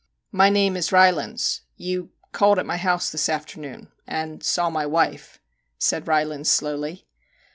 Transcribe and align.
1' 0.31 0.31
My 0.39 0.49
name 0.49 0.75
is 0.75 0.91
Rylands; 0.91 1.61
you 1.77 2.09
called 2.31 2.57
at 2.57 2.65
my 2.65 2.77
house 2.77 3.11
this 3.11 3.29
afternoon 3.29 3.91
and 4.07 4.41
saw 4.43 4.71
my 4.71 4.83
wife/ 4.87 5.39
said 5.77 6.07
Rylands 6.07 6.49
slowly. 6.51 7.05